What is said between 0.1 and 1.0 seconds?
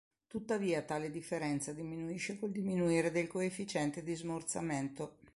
Tuttavia